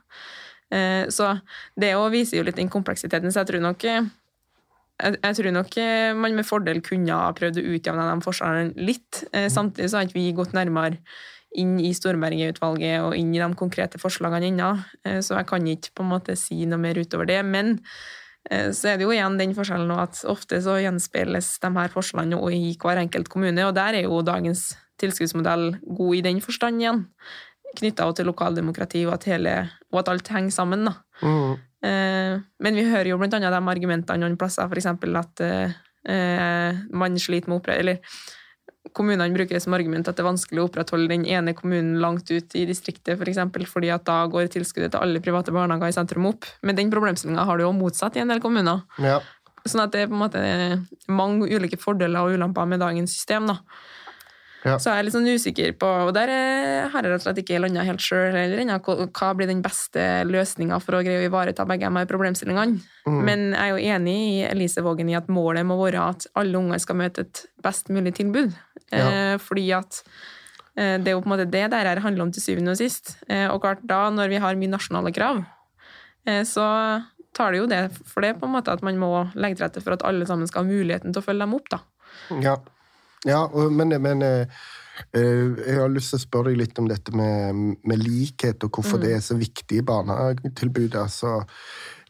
[0.70, 1.40] Eh, Så
[1.76, 4.02] det òg viser jo litt den kompleksiteten, så jeg tror nok eh,
[5.00, 8.86] jeg, jeg tror nok eh, man med fordel kunne ha prøvd å utjevne de forskjellene
[8.88, 9.24] litt.
[9.32, 11.00] Eh, Samtidig så har ikke vi gått nærmere
[11.58, 14.70] inn i Storberget-utvalget og inn i de konkrete forslagene ennå,
[15.06, 17.42] Eh, så jeg kan ikke på en måte si noe mer utover det.
[17.44, 17.78] Men
[18.50, 22.70] så er det jo igjen den forskjellen at ofte så gjenspeiles de her forskjellene i
[22.80, 24.62] hver enkelt kommune, og der er jo dagens
[24.98, 27.02] tilskuddsmodell god i den forstand igjen.
[27.76, 29.52] knytta til lokaldemokrati, og at, hele,
[29.92, 30.88] og at alt henger sammen.
[30.88, 30.94] da.
[31.20, 31.60] Mm.
[31.87, 34.90] Eh, men vi hører jo blant annet de argumentene noen plasser, f.eks.
[35.21, 37.99] at eh, man sliter med opprør, Eller
[38.97, 42.31] kommunene bruker det som argument at det er vanskelig å opprettholde den ene kommunen langt
[42.33, 45.97] ut i distriktet, for eksempel, fordi at da går tilskuddet til alle private barnehager i
[45.97, 46.49] sentrum opp.
[46.66, 48.85] Men den problemstillinga har du jo motsatt i en del kommuner.
[49.03, 49.21] Ja.
[49.69, 50.43] Sånn at det er på en måte
[51.12, 53.51] mange ulike fordeler og ulemper med dagens system.
[53.53, 53.61] da.
[54.64, 54.77] Ja.
[54.77, 56.29] Så jeg er litt sånn usikker på Og der
[56.92, 58.77] har jeg rett og slett ikke landa helt sjøl heller ennå.
[59.16, 62.81] Hva blir den beste løsninga for å greie å ivareta begge de problemstillingene?
[63.07, 63.20] Mm.
[63.27, 66.61] Men jeg er jo enig i Elise Vågen i at målet må være at alle
[66.61, 68.53] unger skal møte et best mulig tilbud.
[68.90, 69.07] Ja.
[69.07, 70.03] Eh, fordi at
[70.77, 72.83] eh, det er jo på en måte det der her handler om til syvende og
[72.83, 73.16] sist.
[73.29, 75.40] Eh, og klart da, når vi har mye nasjonale krav,
[76.29, 76.66] eh, så
[77.37, 79.83] tar det jo det for det på en måte at man må legge til rette
[79.85, 81.73] for at alle sammen skal ha muligheten til å følge dem opp.
[81.73, 81.81] da.
[82.42, 82.59] Ja,
[83.28, 84.62] ja men, men eh,
[85.12, 88.78] eh, jeg har lyst til å spørre deg litt om dette med, med likhet, og
[88.78, 90.96] hvorfor det er så viktig i barnehagetilbudet.
[91.02, 91.40] Altså,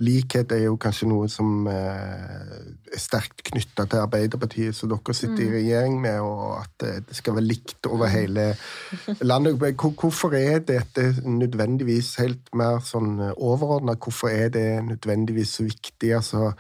[0.00, 2.54] likhet er jo kanskje noe som eh,
[2.90, 7.36] er sterkt knytta til Arbeiderpartiet, som dere sitter i regjering med, og at det skal
[7.40, 8.52] være likt over hele
[9.20, 9.58] landet.
[9.82, 13.98] Hvorfor er dette nødvendigvis helt mer sånn overordna?
[13.98, 16.14] Hvorfor er det nødvendigvis så viktig?
[16.16, 16.52] Altså,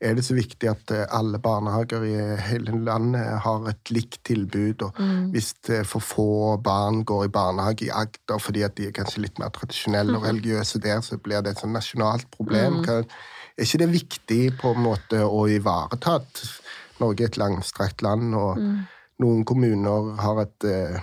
[0.00, 2.16] er det så viktig at eh, alle barnehager i
[2.48, 4.82] hele landet har et likt tilbud?
[4.88, 5.00] Og
[5.32, 6.28] hvis er for få
[6.62, 10.28] barn går i barnehage i Agder fordi at de er kanskje litt mer tradisjonelle og
[10.28, 12.82] religiøse der, så blir det et sånn nasjonalt problem.
[12.84, 13.08] Kan,
[13.56, 16.44] er ikke det viktig på en måte å ivareta at
[17.00, 18.60] Norge er et langstrakt land, og
[19.20, 21.00] noen kommuner har et eh,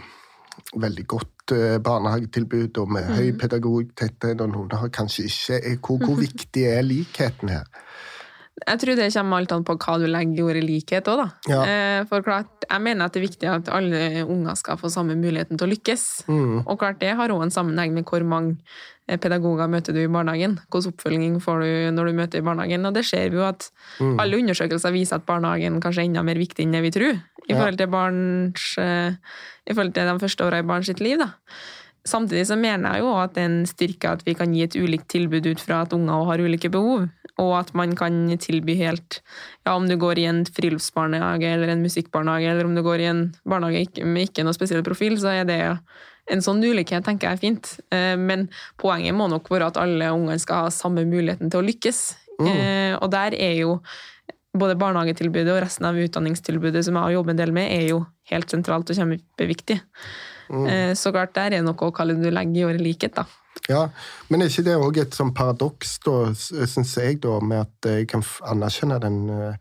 [0.82, 5.60] veldig godt eh, barnehagetilbud og med høy pedagogtetthet, og noen har kanskje ikke.
[5.60, 7.70] Eh, Hvor, hvor viktig er likheten her?
[8.68, 11.28] Jeg tror det kommer alt an på hva du legger i ordet likhet òg, da.
[11.50, 11.62] Ja.
[11.66, 15.16] Eh, For klart, jeg mener at det er viktig at alle unger skal få samme
[15.18, 16.04] muligheten til å lykkes.
[16.30, 16.60] Mm.
[16.68, 18.58] Og klart det har òg en sammenheng med hvor mange
[19.10, 20.60] eh, pedagoger møter du i barnehagen.
[20.70, 22.86] Hvilken oppfølging får du når du møter i barnehagen.
[22.86, 24.20] Og det ser vi jo at Mm.
[24.20, 27.22] alle undersøkelser viser at barnehagen kanskje er enda mer viktig enn det vi tror.
[27.50, 29.12] I forhold til, barns, eh,
[29.68, 31.18] i forhold til de første åra i barns sitt liv.
[31.18, 31.34] da.
[32.08, 34.76] Samtidig så mener jeg jo at det er en styrke at vi kan gi et
[34.76, 37.06] ulikt tilbud ut fra at unger har ulike behov,
[37.40, 39.22] og at man kan tilby helt
[39.66, 43.12] Ja, om du går i en friluftsbarnehage eller en musikkbarnehage, eller om du går i
[43.12, 45.62] en barnehage med ikke noe spesiell profil, så er det
[46.32, 47.72] en sånn ulikhet tenker jeg er fint.
[47.92, 51.68] Eh, Men poenget må nok være at alle ungene skal ha samme muligheten til å
[51.68, 52.04] lykkes.
[52.42, 53.00] Mm.
[53.00, 53.78] Og der er jo
[54.58, 58.04] både barnehagetilbudet og resten av utdanningstilbudet som jeg har jobbet en del med, er jo
[58.32, 59.80] helt sentralt og kjempeviktig.
[60.50, 63.26] Eh, Så klart, der er noe å kalle du legger i året likhet, da.
[63.70, 63.88] Ja,
[64.30, 68.10] men er ikke det òg et sånn paradoks, da, syns jeg, da, med at jeg
[68.12, 69.54] kan anerkjenne den eh,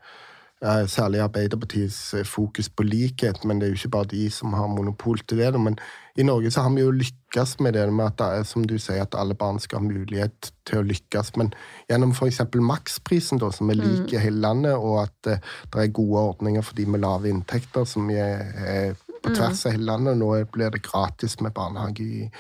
[0.63, 4.73] eh, Særlig Arbeiderpartiets fokus på likhet, men det er jo ikke bare de som har
[4.73, 5.53] monopol til det.
[5.53, 5.79] da, Men
[6.17, 8.75] i Norge så har vi jo lykkes med det med at det er, som du
[8.79, 11.37] sier, at alle barn skal ha mulighet til å lykkes.
[11.37, 11.55] Men
[11.89, 12.43] gjennom f.eks.
[12.59, 16.75] maksprisen, da, som er lik i hele landet, og at det er gode ordninger for
[16.75, 20.19] de med lave inntekter, som er, er på tvers av hele landet.
[20.21, 22.31] Nå blir det gratis med barnehage i,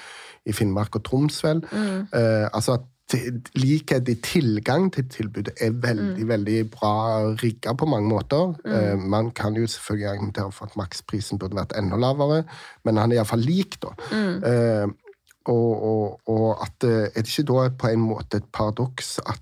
[0.46, 1.64] i Finnmark og Troms, vel.
[1.72, 2.88] Eh, altså at
[3.58, 6.94] likhet i tilgang til tilbudet er veldig veldig bra
[7.42, 8.54] rigga på mange måter.
[8.66, 12.42] Eh, man kan jo selvfølgelig argumentere for at maksprisen burde vært enda lavere,
[12.84, 13.94] men han er iallfall lik, da.
[14.48, 14.86] Eh,
[15.50, 19.40] og, og, og at eh, Er det ikke da på en måte et paradoks at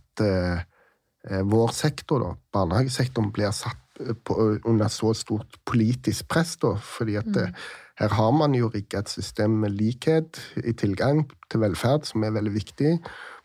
[1.45, 3.80] vår sektor, da, barnehagesektoren, blir satt
[4.25, 7.53] på, under så stort politisk press, da, fordi at eh,
[8.01, 12.35] her har man jo rigga et system med likhet i tilgang til velferd, som er
[12.37, 12.95] veldig viktig,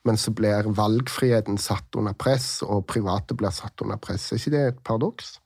[0.06, 4.30] men så blir valgfriheten satt under press, og private blir satt under press.
[4.32, 5.40] Er ikke det et paradoks?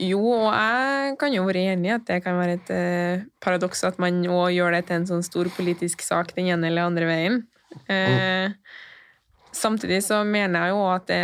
[0.00, 3.84] Jo, og jeg kan jo være enig i at det kan være et eh, paradoks
[3.84, 7.10] at man òg gjør det til en sånn stor politisk sak den ene eller andre
[7.10, 7.42] veien.
[7.92, 8.56] Eh,
[9.56, 11.22] Samtidig så mener jeg jo at det,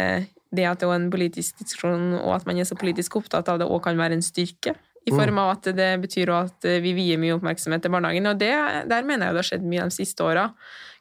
[0.53, 3.61] det at det er en politisk diskusjon, og at man er så politisk opptatt av
[3.63, 4.77] det, òg kan være en styrke.
[5.03, 8.29] I form av at det betyr også at vi vier mye oppmerksomhet til barnehagen.
[8.31, 8.53] Og det,
[8.87, 10.45] der mener jeg det har skjedd mye de siste åra.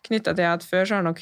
[0.08, 1.20] Knytta til at før så har nok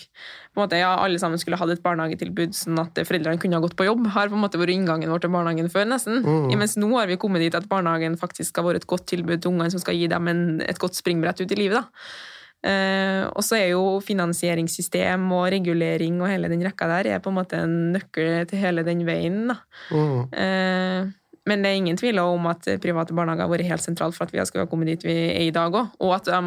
[0.56, 3.90] måte, ja, alle sammen skulle hatt et barnehagetilbud sånn at foreldrene kunne ha gått på
[3.90, 4.08] jobb.
[4.16, 6.24] Har på en måte vært inngangen vår til barnehagen før, nesten.
[6.56, 9.52] Mens nå har vi kommet dit at barnehagen faktisk skal være et godt tilbud til
[9.52, 11.84] ungene som skal gi dem en, et godt springbrett ut i livet.
[11.84, 12.39] da.
[12.66, 17.32] Eh, og så er jo finansieringssystem og regulering og hele den rekka der er på
[17.32, 19.46] en måte en nøkkel til hele den veien.
[19.52, 19.60] da.
[19.92, 20.20] Mm.
[20.34, 21.16] Eh,
[21.50, 24.34] men det er ingen tvil om at private barnehager har vært helt sentralt for at
[24.36, 25.96] vi skal komme dit vi er i dag òg.
[26.04, 26.42] Og at de,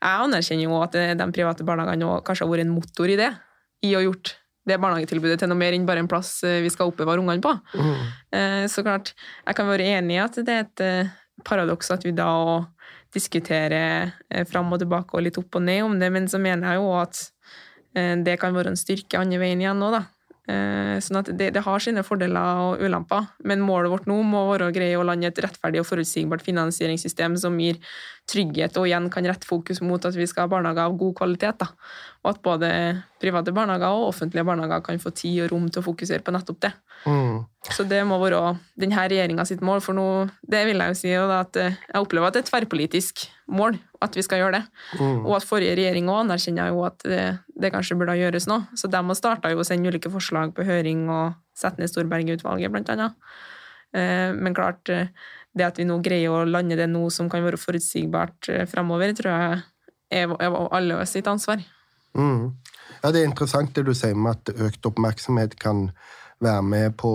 [0.00, 3.30] jeg anerkjenner jo at de private barnehagene kanskje har vært en motor i det.
[3.84, 4.32] I å gjort
[4.64, 7.52] det barnehagetilbudet til noe mer enn bare en plass eh, vi skal oppbevare ungene på.
[7.76, 8.00] Mm.
[8.32, 9.12] Eh, Så klart,
[9.44, 11.12] jeg kan være enig i at det er et eh,
[11.44, 12.30] paradoks at vi da
[13.14, 13.80] diskutere
[14.28, 16.82] eh, fram og tilbake og litt opp og ned om det, men så mener jeg
[16.82, 17.22] jo at
[17.96, 20.04] eh, det kan være en styrke andre veien igjen nå, da.
[20.44, 24.42] Eh, sånn at det, det, har sine fordeler og ulemper, men målet vårt nå må
[24.50, 27.78] være å greie å lande et rettferdig og forutsigbart finansieringssystem som gir
[28.30, 31.60] trygghet og igjen kan rette fokus mot at vi skal ha barnehager av god kvalitet.
[31.60, 31.68] Da.
[32.24, 32.70] Og at både
[33.20, 36.62] private barnehager og offentlige barnehager kan få tid og rom til å fokusere på nettopp
[36.64, 36.72] det.
[37.04, 37.42] Mm.
[37.68, 38.40] Så det må være
[38.80, 40.06] denne regjeringa sitt mål, for nå,
[40.48, 43.76] det vil jeg jo si at eh, jeg opplever at det er et tverrpolitisk mål
[44.04, 44.64] at vi skal gjøre det.
[45.00, 45.22] Mm.
[45.26, 48.62] Og at forrige regjering òg anerkjenner jo at det, det, kanskje burde gjøres nå.
[48.78, 52.92] Så de starta jo å sende ulike forslag på høring og sette ned Storberget-utvalget, blant
[52.92, 53.16] annet.
[53.94, 55.12] Eh, men klart, eh,
[55.54, 59.32] det at vi nå greier å lande det nå som kan være forutsigbart fremover, tror
[59.32, 59.62] jeg
[60.10, 60.34] er,
[60.74, 61.62] alle sitt ansvar.
[62.14, 62.52] Mm.
[63.02, 65.88] Ja, det er interessant det du sier med at økt oppmerksomhet kan
[66.44, 67.10] være med på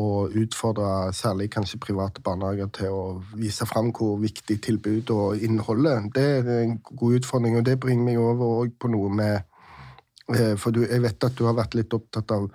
[0.00, 3.04] å utfordre særlig kanskje private barnehager til å
[3.38, 8.04] vise fram hvor viktig tilbud og innholdet Det er en god utfordring, og det bringer
[8.04, 9.36] meg over på noe med
[10.34, 12.48] eh, For jeg vet at du har vært litt opptatt av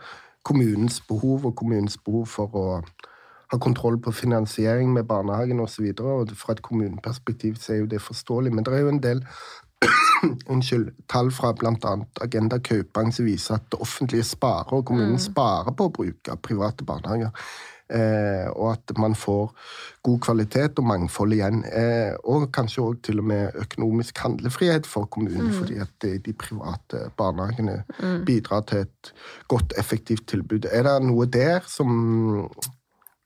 [0.44, 2.68] kommunens behov og kommunens behov for å
[3.52, 5.92] ha kontroll på finansiering med barnehagen osv.
[6.36, 9.24] Fra et kommuneperspektiv så er jo det forståelig, men det er jo en del
[10.52, 11.96] unnskyld, tall fra bl.a.
[12.22, 15.26] Agenda Kaupang som viser at det offentlige sparer, og kommunen mm.
[15.30, 17.32] sparer på å bruke private barnehager.
[17.90, 19.48] Eh, og at man får
[20.06, 21.64] god kvalitet og mangfold igjen.
[21.66, 25.56] Eh, og kanskje òg til og med økonomisk handlefrihet for kommunen, mm.
[25.58, 28.20] fordi at de, de private barnehagene mm.
[28.28, 29.14] bidrar til et
[29.50, 30.70] godt, effektivt tilbud.
[30.70, 31.90] Er det noe der som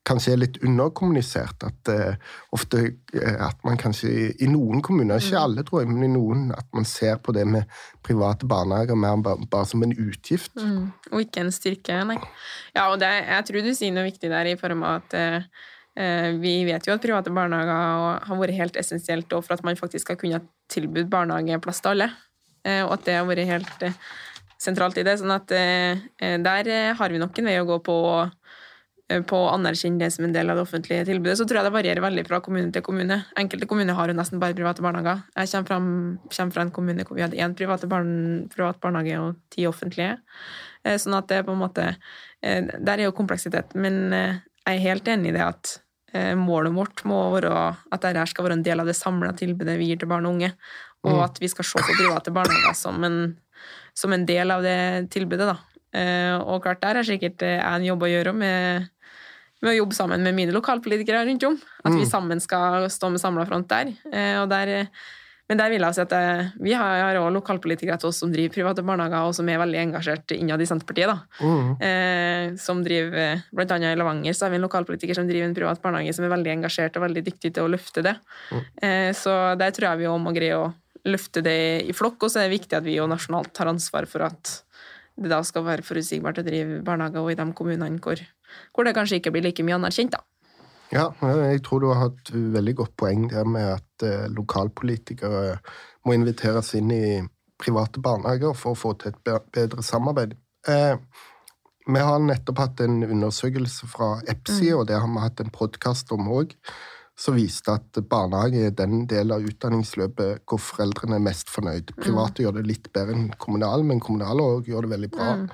[0.08, 1.64] kanskje er litt underkommunisert.
[1.68, 2.82] At uh, ofte
[3.16, 5.44] uh, at man kanskje i noen kommuner, ikke mm.
[5.44, 7.70] alle tror jeg, men i noen, at man ser på det med
[8.06, 10.56] private barnehager mer bare, bare som en utgift.
[10.60, 10.92] Mm.
[11.12, 12.20] Og ikke en styrke, nei.
[12.76, 15.64] Ja, og det, jeg tror du sier noe viktig der i form av at uh,
[16.42, 20.18] vi vet jo at private barnehager har vært helt essensielt for at man faktisk har
[20.18, 22.08] kunnet tilbudt barnehageplass til alle.
[22.64, 23.84] Og at det har vært helt
[24.58, 25.18] sentralt i det.
[25.20, 28.30] sånn at der har vi nok en vei å gå på Eh,
[29.28, 31.76] på å anerkjenne det som en del av det offentlige tilbudet, så tror jeg det
[31.76, 33.20] varierer veldig fra kommune til kommune.
[33.40, 35.24] Enkelte kommuner har jo nesten bare private barnehager.
[35.36, 35.80] Jeg kommer fra,
[36.38, 40.18] kommer fra en kommune hvor vi hadde én privat barnehage og ti offentlige.
[40.84, 43.76] Eh, sånn at det er på en måte eh, Der er jo kompleksitet.
[43.76, 45.78] Men jeg er helt enig i det at
[46.38, 47.50] målet vårt må være
[47.90, 50.36] at dette skal være en del av det samla tilbudet vi gir til barn og
[50.36, 50.52] unge,
[51.02, 51.22] og mm.
[51.24, 53.18] at vi skal se på private barnehager som en,
[53.98, 55.48] som en del av det tilbudet.
[55.50, 55.56] da.
[56.46, 58.93] Og klart, der er sikkert en jobb å gjøre med
[59.64, 61.58] med å jobbe sammen med mine lokalpolitikere rundt om.
[61.84, 62.10] At vi mm.
[62.10, 63.94] sammen skal stå med samla front der.
[64.12, 64.74] Eh, der.
[65.52, 68.54] Men der vil jeg si at eh, vi har også lokalpolitikere til oss som driver
[68.56, 71.12] private barnehager, og som er veldig engasjert innad i Senterpartiet.
[71.12, 71.48] da.
[71.48, 71.72] Mm.
[71.88, 75.58] Eh, som driver, Blant annet i Levanger så har vi en lokalpolitiker som driver en
[75.58, 78.16] privat barnehage som er veldig engasjert og veldig dyktig til å løfte det.
[78.54, 78.64] Mm.
[79.18, 80.72] så der tror jeg vi òg må greie å
[81.08, 84.08] løfte det i flokk, og så er det viktig at vi jo nasjonalt tar ansvar
[84.10, 84.52] for at
[85.20, 88.22] det da skal være forutsigbart å drive barnehager og i de kommunene hvor
[88.74, 90.22] hvor det kanskje ikke blir like mye anerkjent, da.
[90.94, 91.08] Ja,
[91.50, 95.58] jeg tror du har hatt veldig godt poeng der med at eh, lokalpolitikere
[96.06, 97.06] må inviteres inn i
[97.62, 100.36] private barnehager for å få til et bedre samarbeid.
[100.70, 100.94] Eh,
[101.88, 104.78] vi har nettopp hatt en undersøkelse fra EPSI, mm.
[104.78, 106.54] og det har vi hatt en podkast om òg,
[107.20, 111.94] som viste at barnehage er den delen av utdanningsløpet hvor foreldrene er mest fornøyd.
[111.94, 112.00] Mm.
[112.00, 112.46] Private mm.
[112.46, 115.30] gjør det litt bedre enn kommunal, men kommunale òg gjør det veldig bra.
[115.44, 115.46] Mm.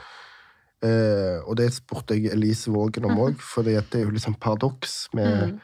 [0.88, 5.10] Eh, og det spurte jeg Elise Vågen om òg, for det er jo liksom paradoks
[5.18, 5.60] med mm.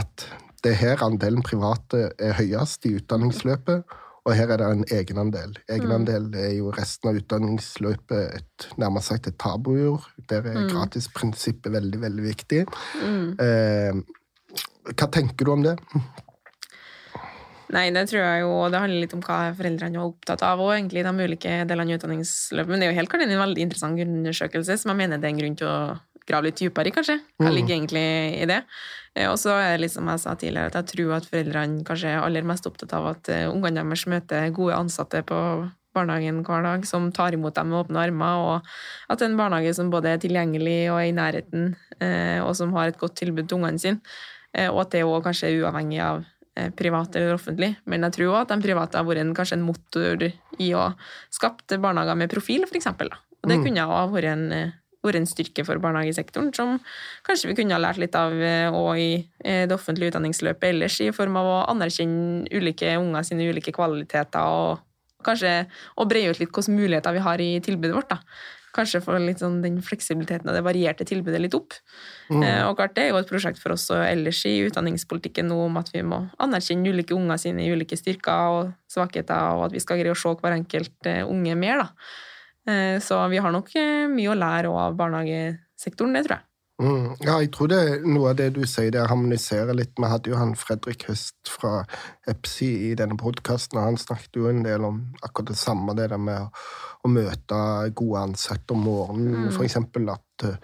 [0.00, 0.26] at
[0.64, 3.84] det er her andelen private er høyest i utdanningsløpet,
[4.24, 5.50] og her er det en egenandel.
[5.68, 6.36] Egenandel mm.
[6.40, 10.06] er jo resten av utdanningsløpet et, nærmest sagt et tabuord.
[10.30, 10.70] Der er mm.
[10.72, 12.62] gratisprinsippet veldig, veldig viktig.
[13.04, 13.26] Mm.
[13.44, 13.98] Eh,
[14.92, 15.76] hva tenker du om det?
[17.74, 20.74] Nei, det tror jeg jo Det handler litt om hva foreldrene er opptatt av og
[20.74, 22.70] egentlig de ulike delene av utdanningsløpet.
[22.70, 25.34] Men det er jo helt klart en veldig interessant undersøkelse som jeg mener det er
[25.34, 25.78] en grunn til å
[26.24, 27.18] grave litt dypere i, kanskje.
[27.40, 27.54] Hva mm.
[27.56, 28.04] ligger egentlig
[28.40, 28.60] i det?
[29.14, 31.86] Eh, og så er det litt som jeg sa tidligere, at jeg tror at foreldrene
[31.86, 35.40] kanskje er aller mest opptatt av at eh, ungene deres møter gode ansatte på
[35.94, 39.38] barnehagen hver dag, som tar imot dem med åpne armer, og at det er en
[39.38, 43.14] barnehage som både er tilgjengelig og er i nærheten, eh, og som har et godt
[43.20, 44.16] tilbud til ungene sine.
[44.54, 46.20] Og at det òg kanskje er uavhengig av
[46.56, 47.72] Eh, privat eller offentlig.
[47.90, 50.20] Men jeg tror òg at de private har vært en, kanskje en motor
[50.62, 50.84] i å
[51.34, 52.86] skape barnehager med profil, f.eks.
[52.94, 53.64] Og det mm.
[53.64, 56.76] kunne ha vært en, eh, vært en styrke for barnehagesektoren, som
[57.26, 61.10] kanskje vi kunne ha lært litt av òg eh, i det offentlige utdanningsløpet ellers, i
[61.16, 65.64] form av å anerkjenne ulike unger sine ulike kvaliteter, og kanskje
[65.98, 68.14] å breie ut litt hvilke muligheter vi har i tilbudet vårt.
[68.14, 68.22] da.
[68.74, 71.76] Kanskje få litt sånn den fleksibiliteten og det varierte tilbudet litt opp.
[72.28, 72.42] Mm.
[72.42, 75.80] Eh, og klart Det er jo et prosjekt for oss ellers i utdanningspolitikken nå om
[75.80, 79.82] at vi må anerkjenne ulike unger sine i ulike styrker og svakheter, og at vi
[79.82, 81.84] skal greie å se hver enkelt eh, unge mer.
[81.84, 82.72] da.
[82.72, 83.70] Eh, så vi har nok
[84.14, 86.48] mye å lære av barnehagesektoren, det tror jeg.
[86.84, 87.04] Mm.
[87.24, 89.94] Ja, jeg tror det er noe av det du sier, det harmoniserer litt.
[89.96, 91.78] Vi hadde jo han Fredrik Høst fra
[92.28, 96.10] EPSI i denne podkasten, og han snakket jo en del om akkurat det samme, det
[96.12, 96.50] der med å,
[97.04, 97.60] å møte
[97.96, 99.60] gode ansatte om morgenen, Mm.
[99.64, 100.56] eksempel, at eh,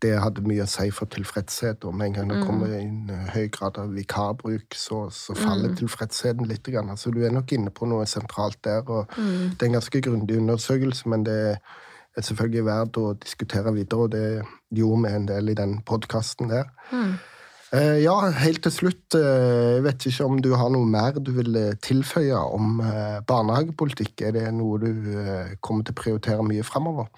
[0.00, 1.84] det hadde mye å si for tilfredshet.
[1.84, 2.46] Og med en gang det Mm.
[2.46, 5.76] kommer inn eh, høy grad av vikarbruk, så, så faller Mm.
[5.76, 6.62] tilfredsheten litt.
[6.66, 6.88] Grann.
[6.90, 9.50] Altså, du er nok inne på noe sentralt der, og Mm.
[9.58, 11.58] det er en ganske grundig undersøkelse, men det er
[12.24, 14.26] selvfølgelig verdt å diskutere videre, og det
[14.76, 16.70] gjorde vi en del i den podkasten der.
[16.92, 17.16] Mm.
[17.74, 21.32] Eh, ja, helt til slutt, eh, jeg vet ikke om du har noe mer du
[21.34, 24.22] vil eh, tilføye om eh, barnehagepolitikk?
[24.28, 24.90] Er det noe du
[25.60, 27.10] kommer til å prioritere mye framover?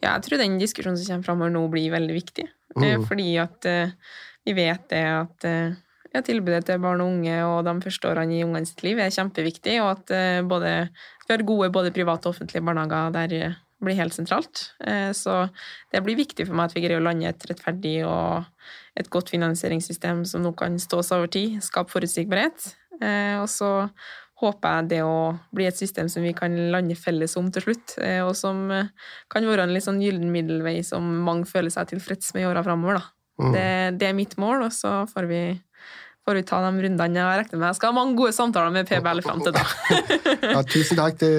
[0.00, 2.48] Ja, jeg tror den diskusjonen som kommer framover nå, blir veldig viktig.
[2.78, 3.04] Mm.
[3.04, 3.66] Fordi at
[4.46, 5.46] vi vet det at
[6.14, 9.12] ja, tilbudet til barn og unge og de første årene i ungene sitt liv er
[9.14, 10.72] kjempeviktig, og at eh, både,
[11.26, 14.66] vi har gode både private og offentlige barnehager der eh, blir helt sentralt.
[14.84, 15.36] Eh, Så
[15.92, 18.44] det blir viktig for meg at vi greier å lande et rettferdig og
[18.98, 22.74] et godt finansieringssystem som nå kan stå seg over tid, skape forutsigbarhet.
[23.40, 23.68] Og så
[24.42, 27.94] håper jeg det å bli et system som vi kan lande felles om til slutt,
[28.26, 28.66] og som
[29.32, 32.64] kan være en litt sånn gyllen middelvei som mange føler seg tilfreds med i åra
[32.66, 33.00] framover.
[33.40, 33.52] Mm.
[33.54, 33.66] Det,
[34.02, 35.42] det er mitt mål, og så får vi,
[36.30, 37.18] får vi ta de rundene.
[37.18, 39.64] Jeg regner med jeg skal ha mange gode samtaler med PBL fram til da.
[40.54, 41.18] Ja, tusen takk.
[41.20, 41.30] Det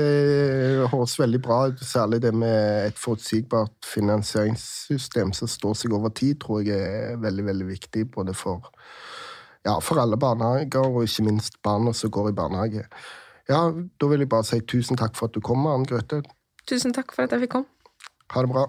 [0.91, 1.79] høres veldig bra ut.
[1.85, 7.47] Særlig det med et forutsigbart finansieringssystem som står seg over tid, tror jeg er veldig
[7.47, 8.05] veldig viktig.
[8.11, 8.67] Både for,
[9.67, 12.85] ja, for alle barnehager, og ikke minst barna som går i barnehage.
[13.49, 16.21] Ja, Da vil jeg bare si tusen takk for at du kom, Ann Grøthe.
[16.67, 17.71] Tusen takk for at jeg fikk komme.
[18.35, 18.67] Ha det bra.